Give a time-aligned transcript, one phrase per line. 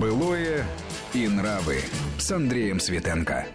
[0.00, 0.64] Былое
[1.12, 1.80] и нравы
[2.16, 3.46] с Андреем Светенко.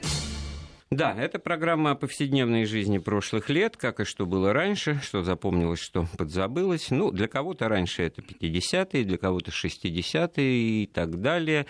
[0.89, 5.81] Да, это программа о повседневной жизни прошлых лет, как и что было раньше, что запомнилось,
[5.81, 6.91] что подзабылось.
[6.91, 11.65] Ну, для кого-то раньше это 50-е, для кого-то 60-е и так далее.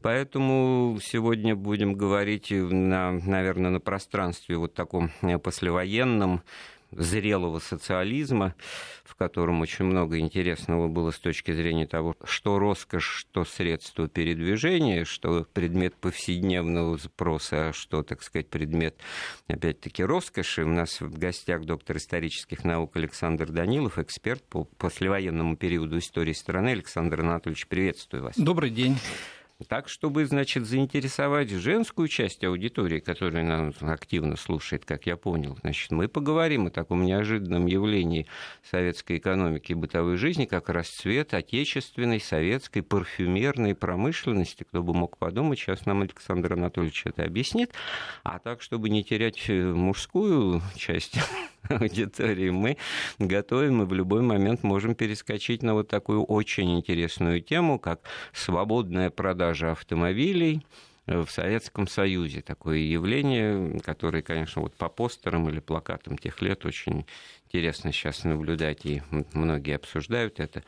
[0.00, 5.10] Поэтому сегодня будем говорить, на, наверное, на пространстве вот таком
[5.42, 6.42] послевоенном,
[6.92, 8.54] зрелого социализма,
[9.04, 15.04] в котором очень много интересного было с точки зрения того, что роскошь, что средство передвижения,
[15.04, 18.96] что предмет повседневного запроса, а что, так сказать, предмет,
[19.48, 20.64] опять-таки, роскоши.
[20.64, 26.70] У нас в гостях доктор исторических наук Александр Данилов, эксперт по послевоенному периоду истории страны.
[26.70, 28.34] Александр Анатольевич, приветствую вас.
[28.36, 28.96] Добрый день.
[29.68, 35.90] Так, чтобы, значит, заинтересовать женскую часть аудитории, которая нас активно слушает, как я понял, значит,
[35.90, 38.26] мы поговорим о таком неожиданном явлении
[38.68, 44.64] советской экономики и бытовой жизни, как расцвет отечественной советской парфюмерной промышленности.
[44.64, 47.72] Кто бы мог подумать, сейчас нам Александр Анатольевич это объяснит.
[48.24, 51.18] А так, чтобы не терять мужскую часть
[51.68, 52.76] аудитории, мы
[53.18, 58.00] готовим и в любой момент можем перескочить на вот такую очень интересную тему, как
[58.32, 60.66] свободная продажа автомобилей
[61.06, 62.42] в Советском Союзе.
[62.42, 67.06] Такое явление, которое, конечно, вот по постерам или плакатам тех лет очень
[67.46, 70.62] интересно сейчас наблюдать, и многие обсуждают это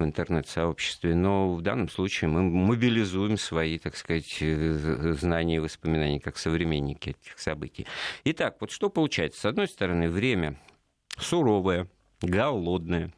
[0.00, 6.18] в интернет-сообществе, но в данном случае мы мобилизуем свои, так сказать, э, знания и воспоминания
[6.18, 7.86] как современники этих событий.
[8.24, 9.40] Итак, вот что получается?
[9.40, 10.58] С одной стороны, время
[11.18, 11.86] суровое,
[12.22, 13.12] голодное,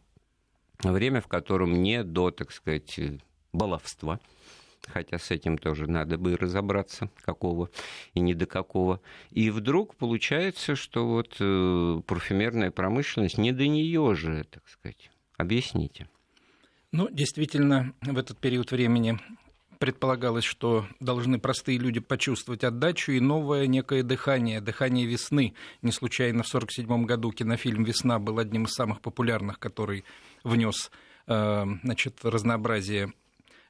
[0.83, 2.99] время, в котором не до, так сказать,
[3.53, 4.19] баловства,
[4.89, 7.71] хотя с этим тоже надо бы разобраться, какого
[8.15, 9.01] и не до какого.
[9.31, 15.11] И вдруг получается, что вот э, парфюмерная промышленность не до нее же, так сказать.
[15.37, 16.09] Объясните.
[16.93, 19.19] Ну, действительно, в этот период времени
[19.79, 25.55] предполагалось, что должны простые люди почувствовать отдачу и новое некое дыхание, дыхание весны.
[25.81, 30.05] Не случайно в 1947 году кинофильм «Весна» был одним из самых популярных, который
[30.45, 30.91] внес
[31.29, 33.15] э, значит, разнообразие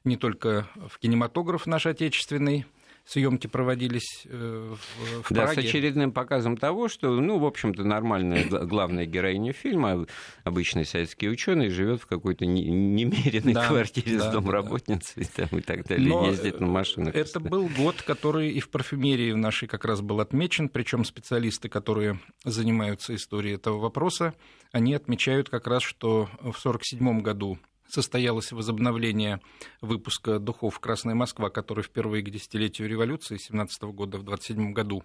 [0.03, 2.65] не только в кинематограф наш отечественный,
[3.05, 5.61] съемки проводились э, в, в да, Праге.
[5.61, 10.05] с очередным показом того, что, ну, в общем-то, нормальная главная героиня фильма,
[10.43, 15.45] обычный советский ученый, живет в какой-то немеренной да, квартире да, с домработницей да.
[15.45, 17.15] там, и так далее, Но ездит на машинах.
[17.15, 22.19] Это был год, который и в парфюмерии нашей как раз был отмечен, причем специалисты, которые
[22.45, 24.33] занимаются историей этого вопроса,
[24.71, 27.59] они отмечают как раз, что в 1947 году
[27.93, 29.39] состоялось возобновление
[29.81, 35.03] выпуска духов «Красная Москва», который впервые к десятилетию революции 17 года в 27 году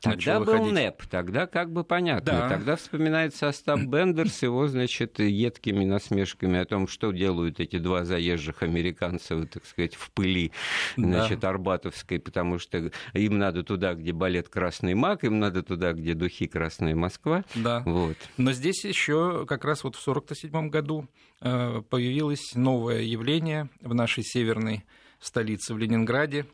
[0.00, 0.72] Тогда был выходить.
[0.72, 2.32] НЭП, тогда как бы понятно.
[2.32, 2.48] Да.
[2.48, 8.04] Тогда вспоминается Остап Бендер с его, значит, едкими насмешками о том, что делают эти два
[8.04, 10.52] заезжих американца, так сказать, в пыли,
[10.96, 11.48] значит, да.
[11.48, 16.46] Арбатовской, потому что им надо туда, где балет «Красный маг», им надо туда, где духи
[16.46, 17.44] «Красная Москва».
[17.56, 17.82] Да.
[17.84, 18.16] Вот.
[18.36, 21.08] Но здесь еще как раз вот в 47 году
[21.40, 24.84] э, появилась появилось новое явление в нашей северной
[25.18, 26.44] столице, в Ленинграде.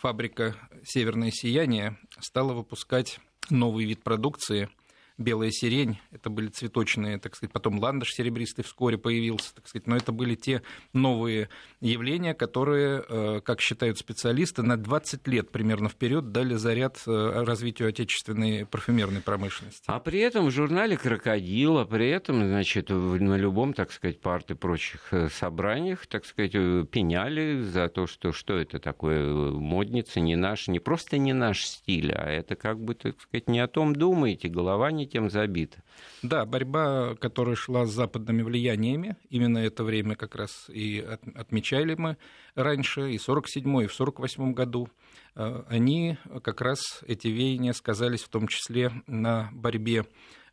[0.00, 0.54] Фабрика
[0.84, 4.68] «Северное сияние» стала выпускать новый вид продукции–
[5.22, 9.96] белая сирень, это были цветочные, так сказать, потом ландыш серебристый вскоре появился, так сказать, но
[9.96, 10.62] это были те
[10.92, 11.48] новые
[11.80, 17.88] явления, которые, э, как считают специалисты, на 20 лет примерно вперед дали заряд э, развитию
[17.88, 19.84] отечественной парфюмерной промышленности.
[19.86, 24.50] А при этом в журнале «Крокодил», а при этом, значит, на любом, так сказать, парт
[24.50, 26.52] и прочих э, собраниях, так сказать,
[26.90, 32.12] пеняли за то, что что это такое модница, не наш, не просто не наш стиль,
[32.12, 35.82] а это как бы, так сказать, не о том думаете, голова не тем забита.
[36.22, 42.16] Да, борьба, которая шла с западными влияниями, именно это время как раз и отмечали мы
[42.54, 44.88] раньше, и в 47 и в 48 году,
[45.34, 50.06] э, они как раз, эти веяния сказались в том числе на борьбе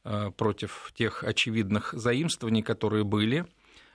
[0.03, 3.45] э, против тех очевидных заимствований, которые были,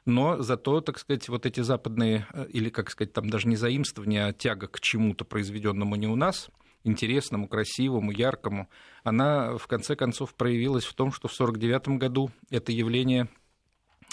[0.06, 4.26] но зато, так сказать, вот эти западные, э, или, как сказать, там даже не заимствования,
[4.26, 6.48] а тяга к чему-то произведенному не у нас–
[6.84, 8.68] интересному, красивому, яркому,
[9.02, 13.28] она в конце концов проявилась в том, что в 1949 году это явление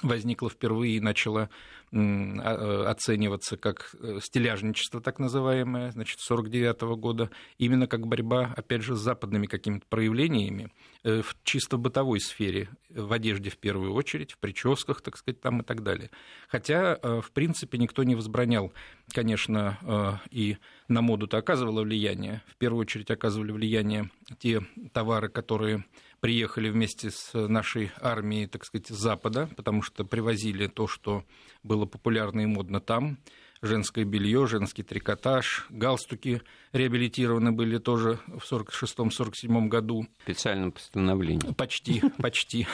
[0.02, 1.50] возникло впервые и начало
[1.94, 8.82] а, э, оцениваться как э, стиляжничество, так называемое, значит, 49 года, именно как борьба, опять
[8.82, 10.72] же, с западными какими-то проявлениями
[11.04, 15.62] э, в чисто бытовой сфере, в одежде в первую очередь, в прическах, так сказать, там
[15.62, 16.12] и так далее.
[16.48, 18.74] Хотя, в принципе, никто не возбранял,
[19.14, 20.58] конечно, и
[20.88, 22.42] на моду-то оказывало влияние.
[22.48, 24.10] В первую очередь оказывали влияние
[24.40, 24.62] те
[24.94, 25.86] товары, которые
[26.22, 31.26] приехали вместе с нашей армией, так сказать, с Запада, потому что привозили то, что
[31.64, 33.18] было популярно и модно там.
[33.64, 36.42] женское белье, женский трикотаж, галстуки
[36.74, 40.08] реабилитированы были тоже в 1946-1947 году.
[40.24, 41.54] Специальным постановлением.
[41.56, 42.68] Почти, почти.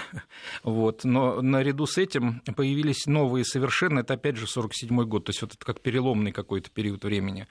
[0.64, 1.04] Вот.
[1.04, 5.54] Но наряду с этим появились новые совершенно, это опять же 1947 год, то есть вот
[5.56, 7.48] это как переломный какой-то период времени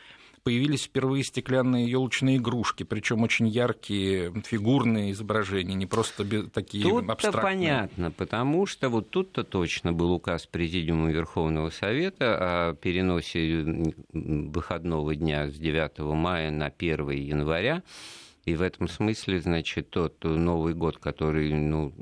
[0.46, 7.42] появились впервые стеклянные елочные игрушки, причем очень яркие фигурные изображения, не просто такие тут абстрактные.
[7.42, 15.48] понятно, потому что вот тут-то точно был указ Президиума Верховного Совета о переносе выходного дня
[15.48, 17.82] с 9 мая на 1 января.
[18.44, 21.92] И в этом смысле, значит, тот Новый год, который, ну,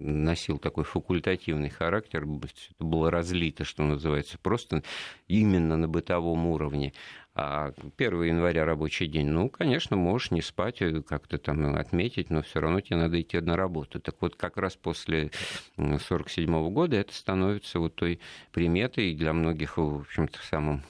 [0.00, 4.82] носил такой факультативный характер, это было разлито, что называется, просто
[5.28, 6.92] именно на бытовом уровне.
[7.34, 12.42] А 1 января рабочий день, ну, конечно, можешь не спать, э, как-то там отметить, но
[12.42, 14.00] все равно тебе надо идти на работу.
[14.00, 15.30] Так вот, как раз после
[15.76, 18.18] 1947 года это становится вот той
[18.50, 20.82] приметой для многих, в общем-то, самым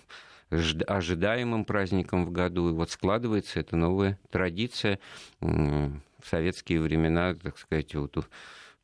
[0.50, 2.70] ожидаемым праздником в году.
[2.70, 4.98] И вот складывается эта новая традиция
[5.40, 8.16] в советские времена, так сказать, вот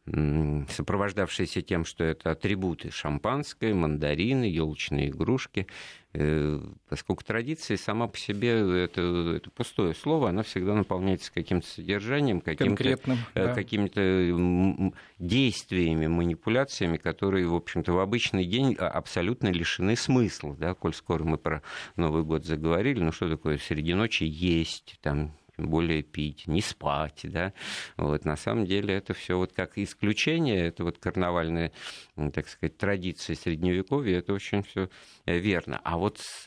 [0.06, 5.66] сопровождавшиеся тем, что это атрибуты шампанское, мандарины, елочные игрушки,
[6.12, 12.40] э, поскольку традиция сама по себе это, это пустое слово, она всегда наполняется каким-то содержанием,
[12.40, 12.96] каким-то, э,
[13.34, 13.54] да.
[13.54, 20.54] какими-то действиями, манипуляциями, которые, в общем-то, в обычный день а, абсолютно лишены смысла.
[20.56, 20.74] Да?
[20.74, 21.62] Коль скоро мы про
[21.96, 27.20] Новый год заговорили, ну что такое среди ночи есть, там тем более пить, не спать,
[27.24, 27.52] да,
[27.96, 31.72] вот, на самом деле это все вот как исключение, это вот карнавальная,
[32.32, 34.90] так сказать, традиция средневековья, это очень все
[35.24, 35.80] э, верно.
[35.84, 36.44] А вот с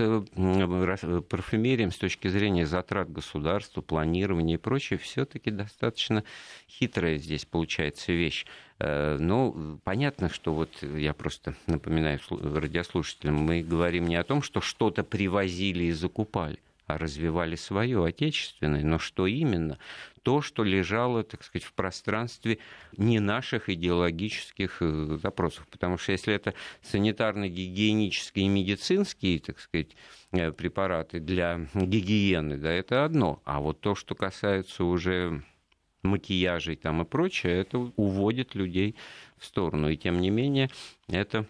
[1.30, 6.24] парфюмерией с точки зрения затрат государства, планирования и прочее, все-таки достаточно
[6.68, 8.46] хитрая здесь получается вещь.
[8.80, 14.62] Э, ну, понятно, что вот я просто напоминаю радиослушателям, мы говорим не о том, что
[14.62, 16.60] что-то привозили и закупали,
[16.98, 18.84] развивали свое отечественное.
[18.84, 19.78] Но что именно?
[20.24, 22.60] То, что лежало, так сказать, в пространстве
[22.98, 25.68] не наших идеологических э, запросов.
[25.70, 26.54] Потому что если это
[26.84, 29.96] санитарно-гигиенические и медицинские, так сказать,
[30.32, 33.42] э, препараты для гигиены, да, это одно.
[33.46, 35.44] А вот то, что касается уже
[36.04, 38.96] макияжей там и прочее, это уводит людей
[39.38, 39.90] в сторону.
[39.90, 40.70] И тем не менее,
[41.08, 41.46] это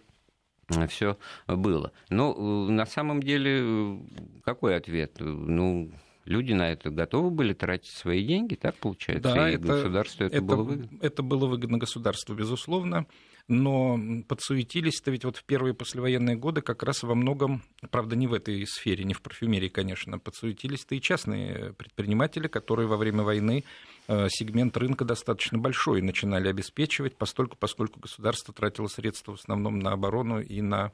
[0.88, 1.18] все
[1.48, 1.92] было.
[2.10, 3.98] Но э, на самом деле э,
[4.44, 5.18] какой ответ?
[5.20, 5.92] Ну,
[6.26, 9.34] люди на это готовы были тратить свои деньги, так получается?
[9.34, 10.98] Да, и это, государству это, это было выгодно?
[11.02, 13.06] Это было выгодно государству, безусловно
[13.50, 18.34] но подсуетились-то ведь вот в первые послевоенные годы как раз во многом, правда, не в
[18.34, 23.66] этой сфере, не в парфюмерии, конечно, подсуетились-то и частные предприниматели, которые во время войны
[24.08, 29.94] э, сегмент рынка достаточно большой начинали обеспечивать, постольку, поскольку государство тратило средства в основном на
[29.94, 30.92] оборону и на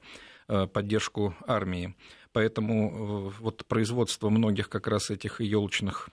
[0.48, 1.94] э, поддержку армии.
[2.32, 6.10] Поэтому э, вот производство многих как раз этих елочных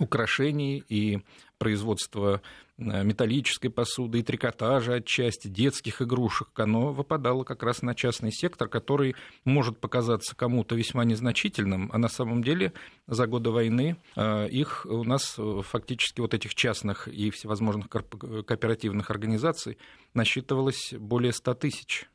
[0.00, 1.20] украшений и
[1.58, 2.40] производство
[2.78, 8.66] э, металлической посуды и трикотажа отчасти, детских игрушек, оно выпадало как раз на частный сектор,
[8.66, 9.14] который
[9.44, 12.72] может показаться кому-то весьма незначительным, а на самом деле
[13.06, 19.10] за годы войны э, их у нас э, фактически вот этих частных и всевозможных кооперативных
[19.10, 19.76] организаций
[20.14, 22.08] насчитывалось более 100 тысяч.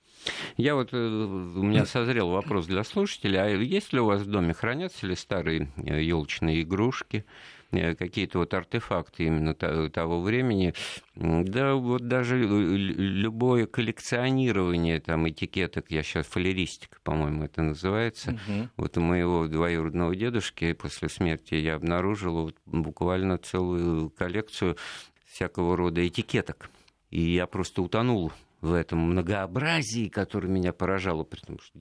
[0.58, 4.54] Я вот, у меня созрел вопрос для слушателей, а есть ли у вас в доме,
[4.54, 7.26] хранятся ли старые елочные игрушки,
[7.72, 10.74] Э, какие-то вот артефакты именно того времени.
[11.16, 18.32] Да, вот даже любое коллекционирование там этикеток, я сейчас фалеристика, по-моему, это называется.
[18.32, 18.70] Угу.
[18.78, 24.78] Вот у моего двоюродного дедушки после смерти я обнаружил вот буквально целую коллекцию
[25.26, 26.70] всякого рода этикеток.
[27.10, 28.32] И я просто утонул
[28.66, 31.80] в этом многообразии, которое меня поражало, потому что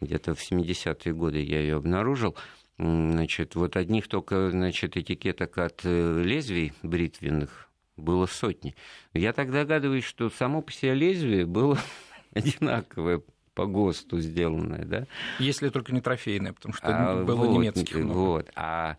[0.00, 2.36] где-то в 70-е годы я ее обнаружил.
[2.78, 8.76] Значит, вот одних только значит, этикеток от э, лезвий бритвенных было сотни.
[9.12, 11.76] Я так догадываюсь, что само по себе лезвие было
[12.34, 13.22] одинаковое
[13.54, 15.06] по ГОСТу сделанное, да?
[15.40, 18.16] Если только не трофейное, потому что а, было вот, немецких много.
[18.16, 18.96] Вот, а,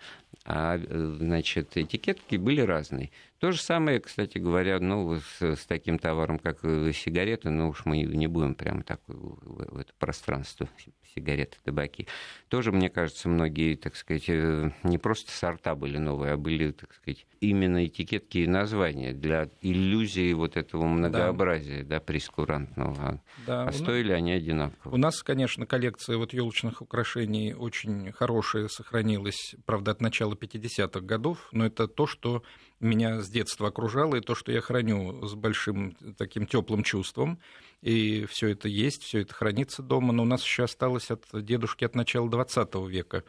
[0.51, 3.11] а, значит, этикетки были разные.
[3.37, 7.85] То же самое, кстати говоря, ну, с, с таким товаром, как э, сигареты, ну уж
[7.85, 10.67] мы не будем прямо так в, в это пространство
[11.15, 12.07] сигареты, табаки.
[12.49, 16.93] Тоже, мне кажется, многие, так сказать, э, не просто сорта были новые, а были, так
[16.93, 23.21] сказать, именно этикетки и названия для иллюзии вот этого многообразия, да, да прескурантного.
[23.45, 24.17] Да, а стоили нас...
[24.17, 24.93] они одинаково?
[24.93, 31.49] У нас, конечно, коллекция вот елочных украшений очень хорошая сохранилась, правда, от начала 50-х годов,
[31.51, 32.43] но это то, что
[32.79, 37.39] меня с детства окружало, и то, что я храню с большим таким теплым чувством.
[37.81, 41.85] И все это есть, все это хранится дома, но у нас еще осталось от дедушки
[41.85, 43.23] от начала 20 века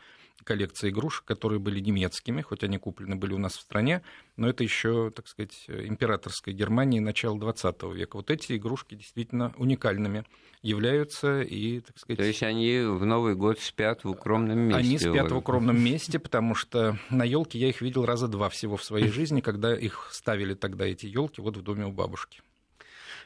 [0.44, 4.02] коллекция игрушек, которые были немецкими, хоть они куплены были у нас в стране,
[4.36, 8.16] но это еще, так сказать, императорская Германия начала 20 века.
[8.16, 10.24] Вот эти игрушки действительно уникальными
[10.62, 12.18] являются и, так сказать...
[12.18, 14.78] То есть они в Новый год спят в укромном месте?
[14.78, 18.76] Они спят в укромном месте, потому что на елке я их видел раза два всего
[18.76, 22.40] в своей жизни, когда их ставили тогда эти елки вот в доме у бабушки.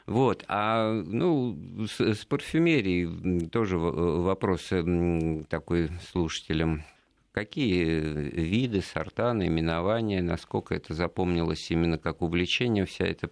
[0.05, 1.57] Вот, а ну,
[1.87, 4.71] с, с парфюмерией тоже вопрос
[5.49, 6.83] такой слушателям
[7.31, 13.29] какие виды, сорта, наименования, насколько это запомнилось именно как увлечение, вся эта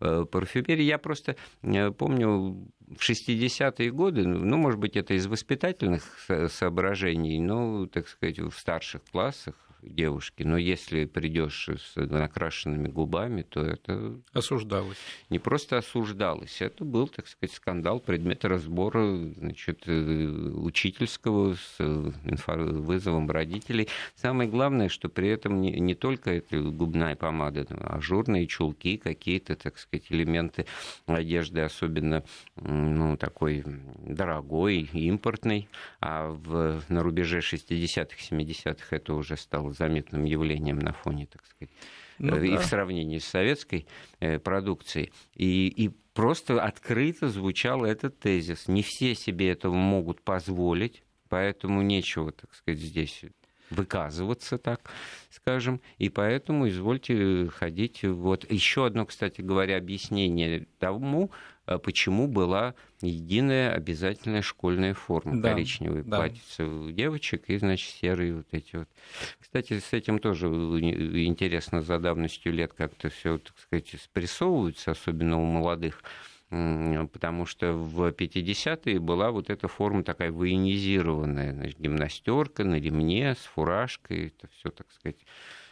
[0.00, 0.84] э, парфюмерия.
[0.84, 6.02] Я просто э, помню в 60-е годы, ну, может быть, это из воспитательных
[6.48, 10.42] соображений, но, так сказать, в старших классах девушки.
[10.42, 14.20] Но если придешь с накрашенными губами, то это...
[14.32, 14.98] Осуждалось.
[15.30, 22.10] Не просто осуждалось, это был, так сказать, скандал, предмет разбора значит, э, учительского с э,
[22.46, 23.88] вызовом родителей.
[24.14, 29.56] Самое главное, что при этом не, не только это губная помада, а ажурные чулки, какие-то,
[29.56, 30.66] так сказать, элементы
[31.06, 32.24] одежды, особенно
[32.56, 33.64] ну, такой
[33.98, 35.68] дорогой, импортной,
[36.00, 41.74] а в, на рубеже 60-х, 70-х это уже стало заметным явлением на фоне, так сказать,
[42.18, 42.58] ну, и да.
[42.58, 43.86] в сравнении с советской
[44.20, 45.12] э, продукцией.
[45.34, 48.68] И, и просто открыто звучал этот тезис.
[48.68, 53.24] Не все себе этого могут позволить, поэтому нечего, так сказать, здесь
[53.70, 54.90] выказываться, так
[55.30, 58.02] скажем, и поэтому извольте ходить.
[58.02, 61.30] Вот еще одно, кстати говоря, объяснение тому,
[61.66, 65.42] а почему была единая обязательная школьная форма.
[65.42, 66.18] Да, Коричневые да.
[66.18, 68.88] платьица у девочек и, значит, серые вот эти вот.
[69.40, 75.44] Кстати, с этим тоже интересно за давностью лет как-то все, так сказать, спрессовывается, особенно у
[75.44, 76.02] молодых
[76.48, 83.38] потому что в 50-е была вот эта форма такая военизированная, значит, гимнастерка на ремне с
[83.38, 85.16] фуражкой, это все, так сказать,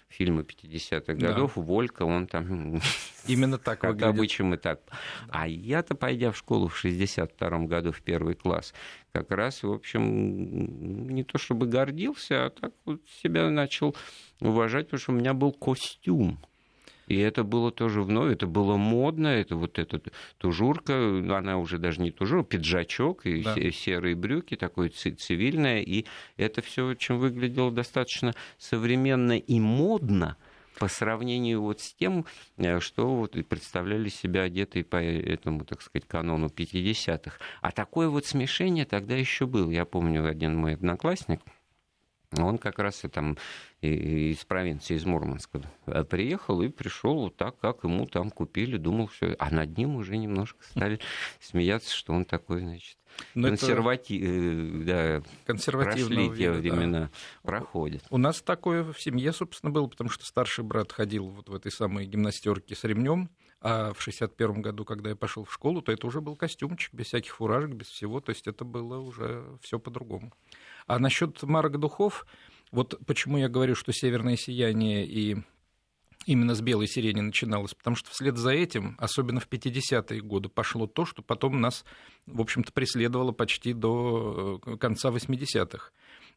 [0.09, 1.62] фильмы 50-х годов, да.
[1.62, 2.81] Волька, он там...
[3.26, 4.14] Именно так как выглядит.
[4.14, 4.81] обычно и так.
[5.28, 8.75] А я-то, пойдя в школу в 62-м году в первый класс,
[9.12, 13.97] как раз, в общем, не то чтобы гордился, а так вот себя начал
[14.40, 16.38] уважать, потому что у меня был костюм.
[17.06, 20.00] И это было тоже вновь, это было модно, это вот эта
[20.38, 20.94] тужурка,
[21.37, 23.54] она уже даже не тужурка, пиджачок и да.
[23.70, 26.06] серые брюки, такое цивильное, и
[26.37, 30.37] это все очень выглядело достаточно современно и модно,
[30.78, 36.06] по сравнению вот с тем, э, что вот представляли себя одетые по этому, так сказать,
[36.06, 37.38] канону 50-х.
[37.61, 39.70] А такое вот смешение тогда еще было.
[39.70, 41.40] Я помню, один мой одноклассник,
[42.41, 43.37] он как раз и там
[43.81, 49.09] из провинции, из Мурманска э, приехал и пришел вот так, как ему там купили, думал,
[49.09, 51.00] все, а над ним уже немножко стали
[51.41, 52.97] смеяться, что он такой, значит,
[53.35, 54.21] но консервати...
[54.23, 55.23] Э, да,
[56.37, 57.11] те времена, да.
[57.43, 58.03] проходят.
[58.11, 61.71] У нас такое в семье, собственно, было, потому что старший брат ходил вот в этой
[61.71, 66.07] самой гимнастерке с ремнем, а в 61 году, когда я пошел в школу, то это
[66.07, 70.33] уже был костюмчик, без всяких фуражек, без всего, то есть это было уже все по-другому.
[70.87, 72.26] А насчет марок духов,
[72.71, 75.38] вот почему я говорю, что северное сияние и
[76.26, 80.87] именно с белой сирени начиналось, потому что вслед за этим, особенно в 50-е годы, пошло
[80.87, 81.85] то, что потом нас,
[82.26, 85.91] в общем-то, преследовало почти до э, конца 80-х.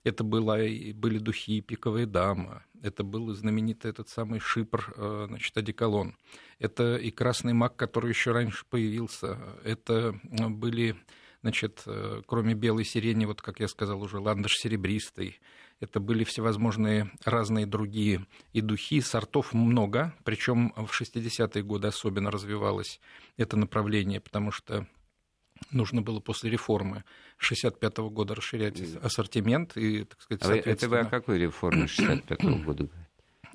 [0.04, 0.58] Это было,
[0.94, 6.16] были духи «Пиковая дама», это был знаменитый этот самый шипр, э, значит, одеколон.
[6.60, 9.40] Это и «Красный маг», который еще раньше появился.
[9.64, 10.96] Это были
[11.42, 15.40] значит, э, кроме белой сирени, вот, как я сказал уже, ландыш серебристый,
[15.80, 23.00] это были всевозможные разные другие и духи, сортов много, причем в 60-е годы особенно развивалось
[23.38, 24.88] это направление, потому что
[25.72, 27.04] нужно было после реформы
[27.38, 30.96] 65 -го года расширять ассортимент и, так сказать, соответственно...
[30.96, 32.90] Это вы о какой реформе 65 -го года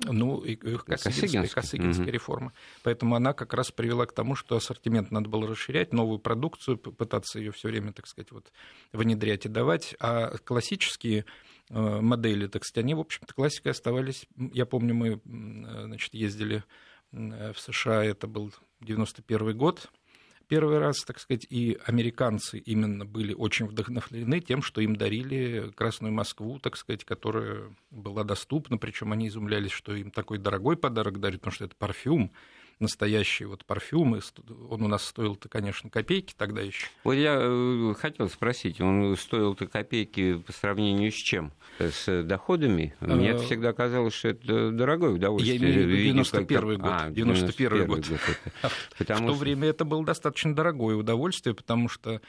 [0.05, 2.13] ну, и, Косыгинская, Косыгинская угу.
[2.13, 2.53] реформа.
[2.83, 7.39] Поэтому она как раз привела к тому, что ассортимент надо было расширять, новую продукцию, пытаться
[7.39, 8.51] ее все время, так сказать, вот,
[8.91, 9.95] внедрять и давать.
[9.99, 11.25] А классические
[11.69, 14.27] э, модели, так сказать, они, в общем-то, классикой оставались.
[14.35, 16.63] Я помню, мы значит, ездили
[17.11, 19.91] в США, это был 91 год,
[20.53, 26.13] первый раз, так сказать, и американцы именно были очень вдохновлены тем, что им дарили Красную
[26.13, 31.39] Москву, так сказать, которая была доступна, причем они изумлялись, что им такой дорогой подарок дарят,
[31.39, 32.31] потому что это парфюм,
[32.83, 34.19] настоящий вот парфюм,
[34.69, 36.87] он у нас стоил-то, конечно, копейки тогда еще.
[37.03, 41.51] Вот я э, хотел спросить, он стоил-то копейки по сравнению с чем?
[41.79, 42.95] С доходами?
[42.99, 45.57] Мне это всегда казалось, что это дорогое удовольствие.
[45.57, 46.91] Я имею в виду 91 год.
[46.91, 47.87] А, 91 год.
[47.87, 48.71] год это.
[48.97, 52.21] Потому в то время это было достаточно дорогое удовольствие, потому что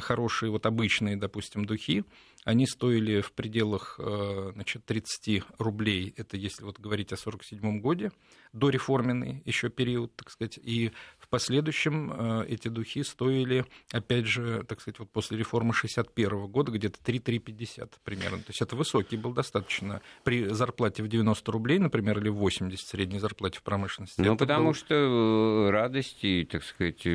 [0.00, 2.04] хорошие вот обычные, допустим, духи,
[2.44, 8.10] они стоили в пределах э, значит, 30 рублей, это если вот говорить о 1947 году,
[8.52, 10.92] дореформенный еще период, так сказать, и
[11.30, 16.98] последующем э, эти духи стоили, опять же, так сказать, вот после реформы 61 года где-то
[17.00, 18.38] 3-3,50 примерно.
[18.38, 22.86] То есть это высокий был достаточно при зарплате в 90 рублей, например, или в 80
[22.86, 24.20] средней зарплате в промышленности.
[24.20, 24.74] Ну, потому был...
[24.74, 27.06] что э, радости, так сказать,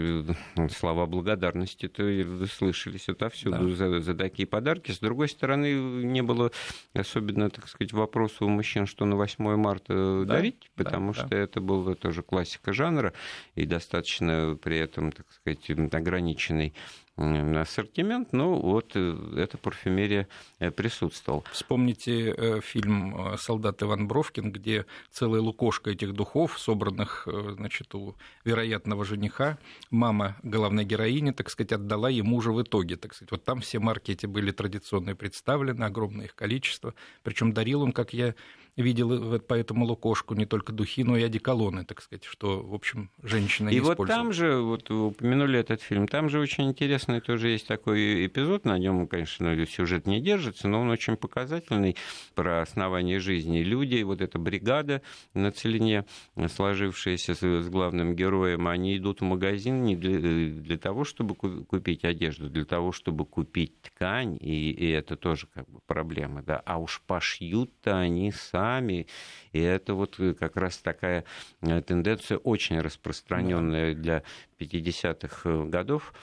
[0.72, 3.76] слова благодарности-то слышались отовсюду да.
[3.76, 4.92] за, за такие подарки.
[4.92, 6.52] С другой стороны, не было
[6.94, 11.28] особенно, так сказать, вопроса у мужчин, что на 8 марта да, дарить, потому да, что
[11.28, 11.38] да.
[11.38, 13.14] это была тоже классика жанра
[13.56, 16.74] и достаточно при этом, так сказать, ограниченный
[17.18, 20.28] ассортимент, но вот э, эта парфюмерия
[20.60, 21.44] э, присутствовала.
[21.52, 29.06] Вспомните э, фильм «Солдат Иван Бровкин», где целая лукошка этих духов, собранных значит, у вероятного
[29.06, 29.58] жениха,
[29.92, 32.98] мама главной героини, так сказать, отдала ему уже в итоге.
[32.98, 33.32] Так сказать.
[33.32, 36.94] Вот там все марки эти были традиционные представлены, огромное их количество.
[37.24, 38.36] Причем дарил он, как я
[38.82, 43.10] видел по этому лукошку не только духи, но и одеколоны, так сказать, что, в общем,
[43.24, 47.50] женщина И вот там же, вот вы упомянули этот фильм, там же очень интересный тоже
[47.50, 51.96] есть такой эпизод, на нем, конечно, сюжет не держится, но он очень показательный
[52.34, 53.60] про основание жизни.
[53.60, 55.02] Люди, вот эта бригада
[55.34, 56.06] на Целине,
[56.54, 62.50] сложившаяся с главным героем, они идут в магазин не для, для того, чтобы купить одежду,
[62.50, 67.02] для того, чтобы купить ткань, и, и это тоже как бы проблема, да, а уж
[67.08, 69.08] пошьют-то они сами нами.
[69.54, 71.24] И это вот э, как раз такая
[71.62, 74.24] э, тенденция очень распространенная для
[74.60, 76.14] 50-х э, годов.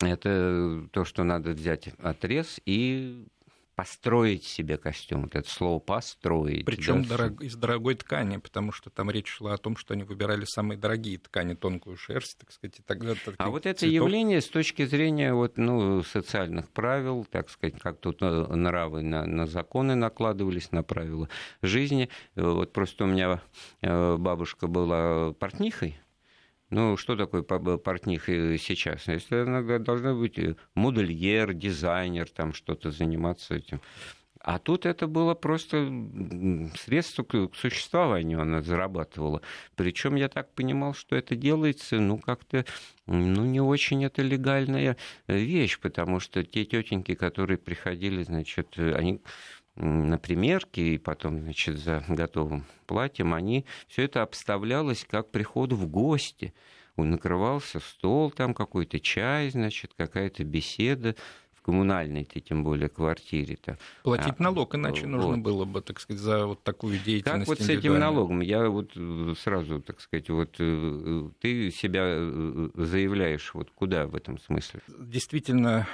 [0.00, 3.24] Это то, что надо взять отрез и
[3.74, 5.22] построить себе костюм.
[5.22, 6.64] Вот это слово построить.
[6.64, 7.16] Причем да?
[7.16, 7.42] дорог...
[7.42, 11.18] из дорогой ткани, потому что там речь шла о том, что они выбирали самые дорогие
[11.18, 12.78] ткани, тонкую шерсть, так сказать.
[12.78, 17.80] И тогда, а вот это явление с точки зрения вот, ну, социальных правил, так сказать,
[17.80, 21.28] как тут э, нравы на, на законы накладывались, на правила
[21.62, 22.08] жизни.
[22.36, 23.42] Вот просто у меня
[23.82, 25.98] э, бабушка была портнихой,
[26.74, 29.06] ну, что такое портних сейчас?
[29.06, 33.80] Если она должна быть э, модельер, дизайнер, там что-то заниматься этим.
[34.40, 35.88] А тут это было просто
[36.76, 39.40] средство к существованию она зарабатывала.
[39.76, 42.66] Причем я так понимал, что это делается, ну, как-то,
[43.06, 44.96] ну, не очень это легальная
[45.28, 49.22] вещь, потому что те тетеньки, которые приходили, значит, они
[49.76, 55.86] на примерке и потом, значит, за готовым платьем, они все это обставлялось как приход в
[55.86, 56.54] гости.
[56.96, 61.16] Накрывался стол, там какой-то чай, значит, какая-то беседа
[61.64, 63.78] коммунальной-то, тем более квартире-то.
[64.02, 65.08] Платить а, налог, иначе вот.
[65.08, 67.48] нужно было бы, так сказать, за вот такую деятельность.
[67.48, 68.40] Как вот с этим налогом?
[68.40, 74.14] Я вот э, сразу, так сказать, вот э, ты себя э, заявляешь, вот куда в
[74.14, 74.80] этом смысле?
[74.98, 75.88] Действительно,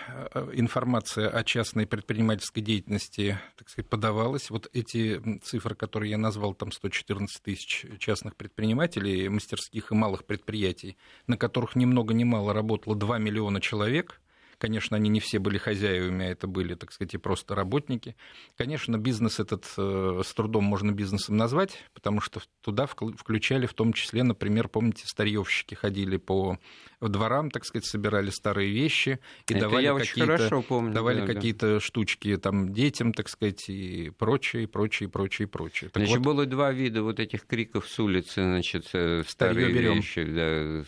[0.52, 4.50] информация о частной предпринимательской деятельности, так сказать, подавалась.
[4.50, 10.96] Вот эти цифры, которые я назвал, там 114 тысяч частных предпринимателей, мастерских и малых предприятий,
[11.28, 14.20] на которых ни много ни мало работало 2 миллиона человек–
[14.60, 18.14] Конечно, они не все были хозяевами, а это были, так сказать, и просто работники.
[18.58, 23.94] Конечно, бизнес этот э, с трудом можно бизнесом назвать, потому что туда включали в том
[23.94, 26.58] числе, например, помните, старьевщики ходили по
[27.00, 29.18] дворам, так сказать, собирали старые вещи
[29.48, 31.80] и это давали какие-то, давали да, какие-то да.
[31.80, 35.88] штучки там детям, так сказать, и прочее, и прочее, и прочее, и прочее.
[35.88, 40.22] Так значит, вот, было два вида вот этих криков с улицы, значит, э, старые вещи,
[40.22, 40.84] да,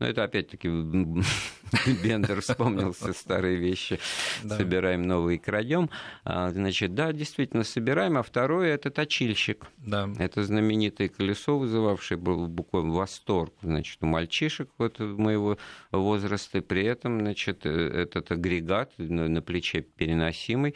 [0.00, 0.68] но это опять-таки
[2.02, 4.00] Бендер вспомнился старые вещи.
[4.42, 5.88] Собираем новые, крадем.
[6.24, 8.18] А, значит, да, действительно, собираем.
[8.18, 9.66] А второе это точильщик.
[9.78, 10.08] Да.
[10.18, 15.58] Это знаменитое колесо, вызывавшее буквально восторг значит, у мальчишек вот моего
[15.92, 16.60] возраста.
[16.60, 20.74] При этом, значит, э, этот агрегат на плече переносимый.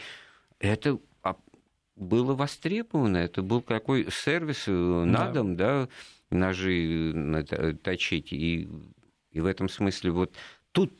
[0.61, 0.99] Это
[1.99, 5.89] было востребовано, это был какой сервис э, на дом, да,
[6.31, 8.33] ножи э, точить.
[8.33, 8.69] И
[9.33, 10.35] и в этом смысле вот
[10.73, 10.93] тут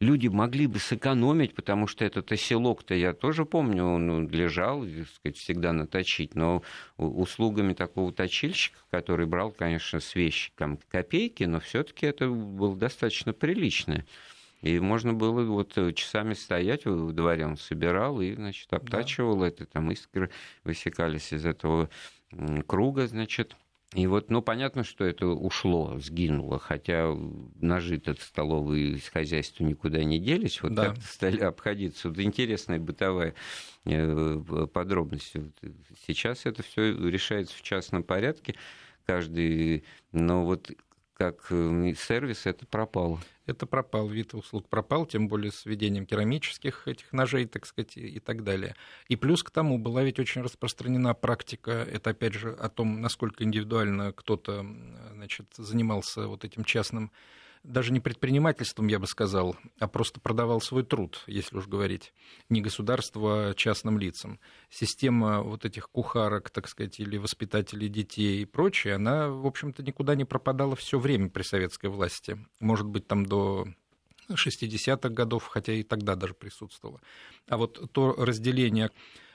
[0.00, 5.72] люди могли бы сэкономить, потому что этот оселок-то я тоже помню, он лежал, сказать, всегда
[5.72, 6.62] наточить, но
[6.96, 13.32] услугами такого точильщика, который брал, конечно, с вещиком копейки, но все таки это было достаточно
[13.32, 14.04] прилично.
[14.62, 19.48] И можно было вот часами стоять в дворе, он собирал и, значит, обтачивал да.
[19.48, 20.30] это, там искры
[20.64, 21.90] высекались из этого
[22.66, 23.56] круга, значит,
[23.94, 27.16] И вот, ну, понятно, что это ушло, сгинуло, хотя
[27.60, 30.86] нажито столовые из хозяйства никуда не делись, вот да.
[30.86, 32.08] как стали обходиться.
[32.08, 33.34] Вот интересная бытовая
[33.84, 35.34] э, подробность.
[36.06, 38.56] Сейчас это все решается в частном порядке,
[39.06, 40.72] каждый, но вот
[41.14, 43.20] как э, сервис это пропало.
[43.46, 48.18] Это пропал, вид услуг пропал, тем более с введением керамических этих ножей, так сказать, и
[48.18, 48.74] так далее.
[49.08, 53.44] И плюс к тому была ведь очень распространена практика, это опять же о том, насколько
[53.44, 54.66] индивидуально кто-то
[55.12, 57.12] значит, занимался вот этим частным
[57.64, 62.12] даже не предпринимательством, я бы сказал, а просто продавал свой труд, если уж говорить,
[62.50, 64.38] не государство, а частным лицам.
[64.70, 70.14] Система вот этих кухарок, так сказать, или воспитателей детей и прочее, она, в общем-то, никуда
[70.14, 72.38] не пропадала все время при советской власти.
[72.60, 73.66] Может быть, там до
[74.30, 77.00] 60-х годов, хотя и тогда даже присутствовало.
[77.48, 78.90] А вот то разделение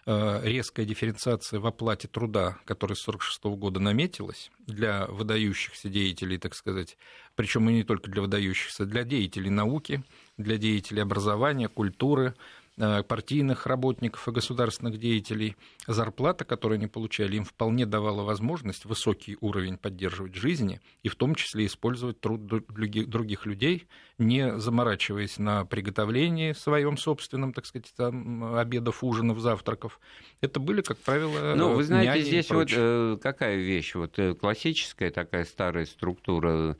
[0.06, 6.98] резкая дифференциация в оплате труда, которая с 1946 года наметилась для выдающихся деятелей, так сказать,
[7.36, 10.04] причем и не только для выдающихся, для деятелей науки,
[10.38, 12.59] для деятелей образования, культуры, Э,
[13.08, 15.56] партийных работников и государственных деятелей,
[15.88, 21.36] зарплата, которую они получали, им вполне давала возможность высокий уровень поддерживать жизни и в том
[21.36, 23.88] числе использовать труд других людей,
[24.18, 30.00] не заморачиваясь на приготовлении своем собственном, так сказать, там, обедов, ужинов, завтраков.
[30.42, 35.12] Это были, как правило, Ну, вы знаете, здесь вот э, какая вещь, вот э, классическая
[35.12, 36.76] такая старая структура Э,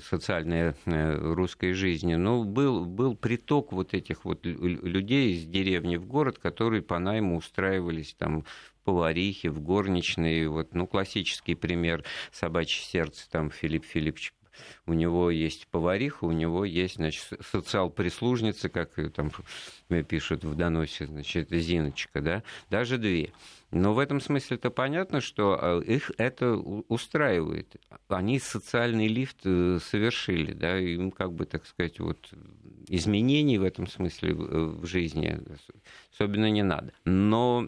[0.00, 2.14] социальной э, русской жизни.
[2.14, 7.36] Но был, был приток вот этих вот людей из деревни в город, которые по найму
[7.36, 8.44] устраивались там
[8.84, 10.48] поварихи, в горничные.
[10.48, 14.32] Вот, ну, классический пример «Собачье сердце», там Филипп Филиппович
[14.86, 19.32] у него есть повариха, у него есть, значит, социал-прислужница, как там
[20.04, 23.32] пишут в доносе, значит, Зиночка, да, даже две.
[23.72, 27.76] Но в этом смысле это понятно, что а, их это устраивает.
[28.08, 32.30] Они социальный лифт э, совершили, да, им как бы, так сказать, вот
[32.88, 35.40] изменений в этом смысле в жизни
[36.12, 36.92] особенно не надо.
[37.06, 37.66] Но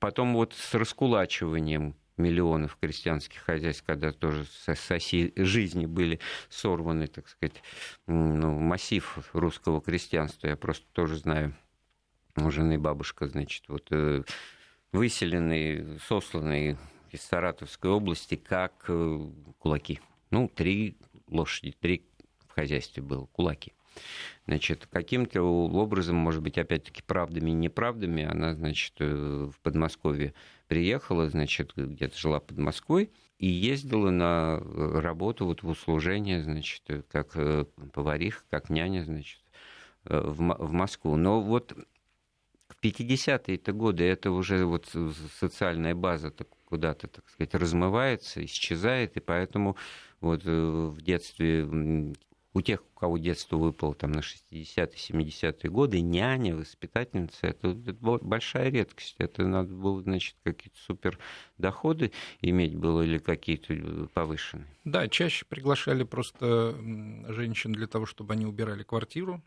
[0.00, 7.28] потом вот с раскулачиванием миллионов крестьянских хозяйств, когда тоже с оси жизни были сорваны, так
[7.28, 7.62] сказать,
[8.08, 10.48] ну, массив русского крестьянства.
[10.48, 11.54] Я просто тоже знаю,
[12.36, 13.92] у жены бабушка, значит, вот
[14.92, 16.76] э, выселенные, сосланные
[17.10, 19.26] из Саратовской области как э,
[19.58, 20.00] кулаки.
[20.30, 20.96] Ну, три
[21.28, 22.02] лошади, три
[22.48, 23.72] в хозяйстве было, кулаки.
[24.46, 30.34] Значит, каким-то образом, может быть, опять-таки правдами и неправдами, она, значит, э, в Подмосковье
[30.68, 37.32] приехала, значит, где-то жила под Москвой, и ездила на работу вот в услужение, значит, как
[37.34, 39.40] э, повариха, как няня, значит,
[40.04, 41.16] э, в, в Москву.
[41.16, 41.76] Но вот
[42.76, 44.86] в 50-е годы это уже вот
[45.38, 46.32] социальная база
[46.66, 49.76] куда-то, так сказать, размывается, исчезает, и поэтому
[50.20, 51.66] вот в детстве
[52.56, 57.92] у тех, у кого детство выпало там на 60-е, 70-е годы, няня, воспитательница, это, это
[58.22, 59.16] большая редкость.
[59.18, 61.18] Это надо было, значит, какие-то супер
[61.58, 64.74] доходы иметь было или какие-то э, повышенные.
[64.84, 66.74] Да, чаще приглашали просто
[67.28, 69.42] женщин для того, чтобы они убирали квартиру,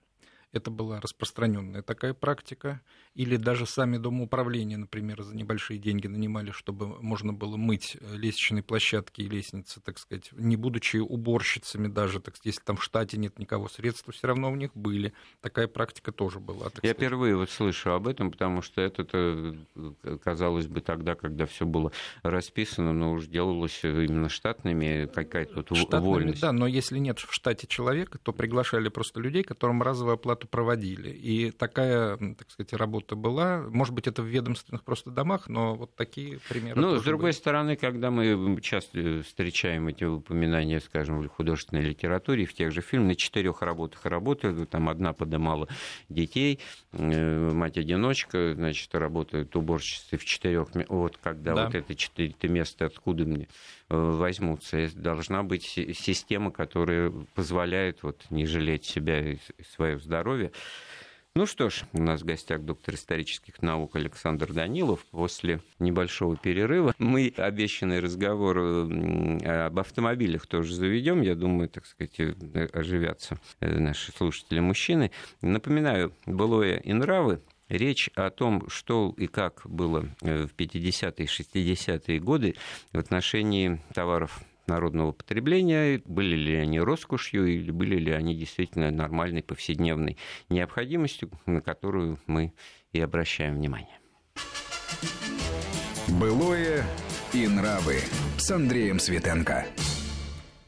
[0.51, 2.81] это была распространенная такая практика.
[3.19, 8.63] Или даже сами домоуправления, например, за небольшие деньги нанимали, чтобы можно было мыть э, лестничные
[8.63, 13.17] площадки и лестницы, так сказать, не будучи уборщицами даже, так сказать, если там в штате
[13.17, 15.11] нет никого, средства все равно у них были.
[15.41, 16.67] Такая практика тоже была.
[16.67, 16.95] Я сказать.
[16.95, 21.91] впервые вот слышу об этом, потому что это, э, казалось бы, тогда, когда все было
[22.23, 26.41] расписано, но уж делалось именно штатными, какая-то тут штатными, вольность.
[26.41, 31.09] Да, но если нет в штате человека, то приглашали просто людей, которым оплата оплату проводили.
[31.09, 33.65] И такая, так сказать, работа была.
[33.69, 36.79] Может быть, это в ведомственных просто домах, но вот такие примеры.
[36.79, 37.31] Ну, с другой были.
[37.31, 43.09] стороны, когда мы часто встречаем эти упоминания, скажем, в художественной литературе, в тех же фильмах,
[43.09, 45.67] на четырех работах работают, там одна подымала
[46.09, 46.59] детей,
[46.91, 50.67] э, мать-одиночка, значит, работает уборщицей в четырех.
[50.89, 51.65] Вот когда да.
[51.65, 53.47] вот это четыре место, откуда мне
[53.89, 54.89] э, возьмутся.
[54.95, 59.37] Должна быть система, которая позволяет вот, не жалеть себя и
[59.75, 60.51] свое здоровье.
[61.35, 65.05] Ну что ж, у нас в гостях доктор исторических наук Александр Данилов.
[65.11, 71.21] После небольшого перерыва мы обещанный разговор об автомобилях тоже заведем.
[71.21, 72.33] Я думаю, так сказать, э,
[72.73, 75.11] оживятся э, наши слушатели-мужчины.
[75.41, 81.27] Напоминаю, былое и нравы речь о том, что и как было э, в 50-е и
[81.27, 82.55] 60-е годы
[82.91, 89.43] в отношении товаров народного потребления, были ли они роскошью или были ли они действительно нормальной
[89.43, 92.53] повседневной необходимостью, на которую мы
[92.93, 93.99] и обращаем внимание.
[96.07, 96.83] Былое
[97.33, 97.99] и нравы
[98.37, 99.65] с Андреем Светенко.